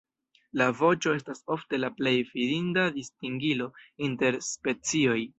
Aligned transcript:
La 0.59 0.67
voĉo 0.77 1.11
estas 1.17 1.41
ofte 1.55 1.79
la 1.81 1.91
plej 1.99 2.13
fidinda 2.29 2.85
distingilo 2.95 3.67
inter 4.07 4.39
specioj. 4.47 5.19